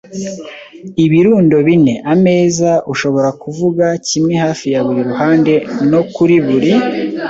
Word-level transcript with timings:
ibirundo 1.05 1.55
bine- 1.67 1.95
ameza, 2.13 2.71
ushobora 2.93 3.29
kuvuga- 3.41 3.85
kimwe 4.07 4.33
hafi 4.43 4.65
ya 4.73 4.81
buri 4.85 5.01
ruhande, 5.09 5.53
no 5.91 6.01
kuri 6.13 6.35
buri 6.47 6.71